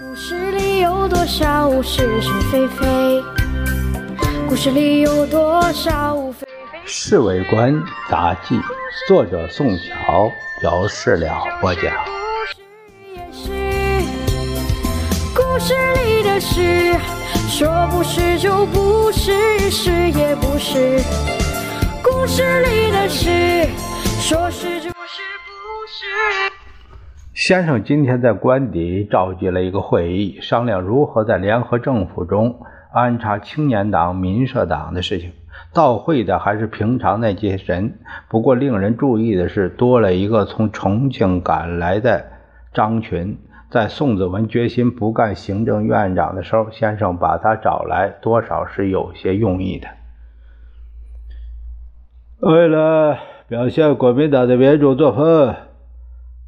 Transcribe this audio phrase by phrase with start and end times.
[0.00, 3.22] 故事里有多少是是非非？
[4.48, 6.80] 故事里有多少非非？
[6.86, 7.74] 侍卫官
[8.10, 8.58] 杂记，
[9.06, 10.30] 作者宋乔，
[10.62, 11.92] 有事了播讲。
[12.06, 12.62] 故事
[13.14, 13.50] 也是
[15.34, 15.74] 故事
[16.06, 16.98] 里的事，
[17.50, 21.02] 说不是就不是，是也不是。
[22.02, 23.68] 故事里的事，
[24.22, 24.91] 说是就。
[27.44, 32.60] 先生今天在官邸召集了一个会议，商量如何在联合政府中
[32.92, 35.32] 安插青年党、民社党的事情。
[35.74, 42.26] 到会的还是平常那些人，不过令人注意的是，多了一个从重庆赶来的
[42.72, 43.36] 张群。
[43.72, 49.88] 在宋子文决心不干行政院长的时候，先生把他找来，多少是有些用意的。
[52.38, 55.52] 为了表现国民党的民主作风。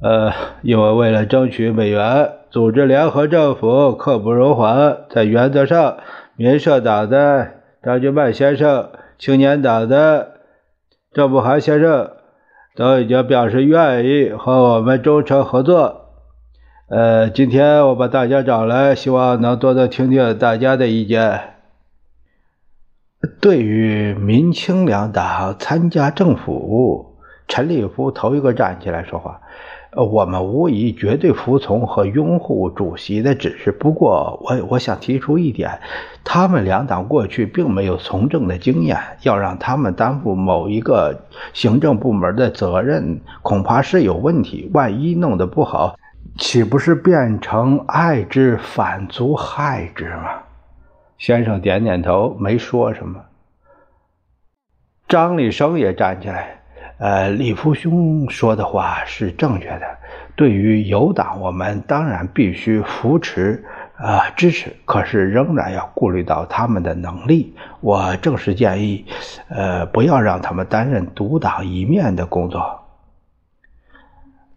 [0.00, 4.98] 呃，因为为了争取美元，组织联合政府刻不容缓。
[5.10, 5.96] 在原则上，
[6.36, 10.34] 民社党的张君迈先生、青年党的
[11.12, 12.12] 郑步涵先生
[12.76, 16.04] 都已经表示愿意和我们忠诚合作。
[16.88, 21.40] 呃，今天我把大家找来，希望能多多听听大家的意见。
[23.40, 27.16] 对于民青两党参加政府，
[27.48, 29.40] 陈立夫头一个站起来说话。
[29.90, 33.72] 呃，我们无疑绝对服从和拥护主席的指示。
[33.72, 35.80] 不过，我我想提出一点：
[36.22, 41.18] 他们两党过去并没有从政的经验，要让他们担负某一个
[41.54, 44.70] 行政部门的责任，恐怕是有问题。
[44.74, 45.96] 万一弄得不好，
[46.36, 50.42] 岂不是变成爱之反足害之吗？
[51.16, 53.20] 先生点点头，没说什么。
[55.08, 56.57] 张立生也站起来。
[56.98, 59.82] 呃，李福兄说的话是正确的。
[60.34, 63.64] 对于有党，我们当然必须扶持、
[63.96, 67.54] 啊支持，可是仍然要顾虑到他们的能力。
[67.80, 69.04] 我正是建议，
[69.48, 72.80] 呃，不要让他们担任独当一面的工作。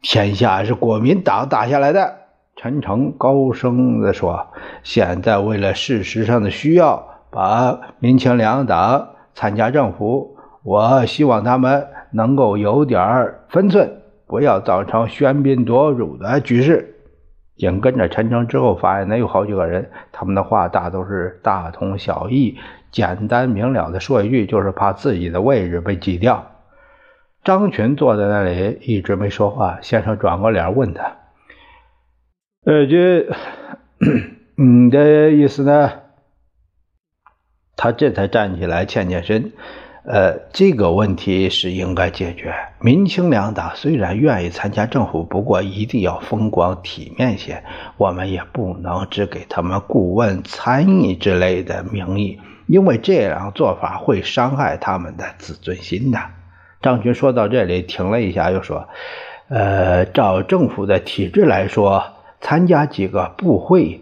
[0.02, 2.16] 天下是国民党打下来的，
[2.56, 4.48] 陈诚高声地说
[4.82, 16.96] ：“现在为了事实上的需要，把民青两党参加政府，我希望他们。”能够有点分寸，不要造成喧宾夺主的局势。
[17.58, 22.58] 紧跟着陈诚之后发言的有好几个人，他们的话大都是大同小异、
[22.92, 26.48] 简单明了的说一句，就是怕自己的位置被挤掉。
[27.44, 31.18] 张群坐在那里一直没说话，先生转过脸问他
[32.66, 33.28] ：“二军，
[34.56, 35.92] 你的意思呢？”
[37.78, 39.54] 他这才站起来，欠欠身。
[40.04, 42.56] 呃，这个问题是应该解决。
[42.80, 47.64] 民青两党虽然愿意参加政府，不过一定要风光体面些。
[47.98, 56.20] 我们也不能只给他们顾问、参议之类的名义，因为这样做法会伤害他们的自尊心的。
[56.82, 58.90] 张军说到这里，停了一下，又说
[59.50, 62.04] ：“呃，照政府的体制来说，
[62.40, 64.02] 参加几个部会，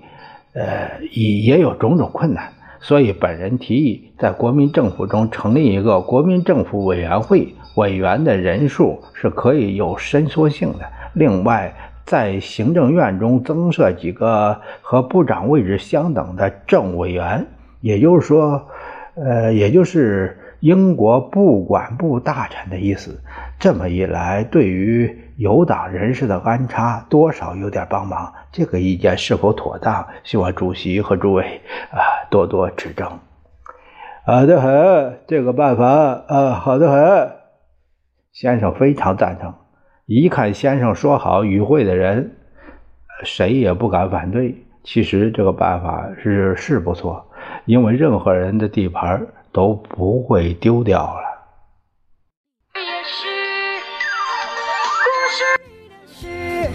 [0.53, 10.85] 呃，也也有种种困难。”所以，本人提议在国民政府中成立一个国民政府委员会，委员的人数是可以有伸缩性的。
[11.13, 11.73] 另外，
[12.05, 17.45] 在行政院中增设几个和部长位置相等的政委员，
[17.81, 18.65] 也就是说，
[19.15, 23.19] 呃，也就是英国部管部大臣的意思。
[23.59, 28.33] 这么一来，对于有党人士的安插，多少有点帮忙。
[28.53, 30.07] 这个意见是否妥当？
[30.23, 31.59] 希望主席和诸位
[31.91, 31.99] 啊
[32.29, 33.05] 多多指正。
[34.25, 37.31] 好的很，这个办法啊好的很。
[38.31, 39.53] 先生非常赞成。
[40.05, 42.37] 一看先生说好，与会的人
[43.25, 44.55] 谁也不敢反对。
[44.83, 47.29] 其实这个办法是是不错，
[47.65, 51.28] 因为任何人的地盘都不会丢掉了。
[55.29, 56.69] 是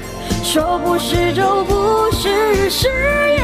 [0.44, 2.88] 说不是就不是，誓
[3.36, 3.43] 言。